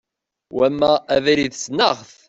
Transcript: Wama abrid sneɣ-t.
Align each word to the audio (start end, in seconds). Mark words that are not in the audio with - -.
Wama 0.57 0.91
abrid 1.15 1.53
sneɣ-t. 1.57 2.11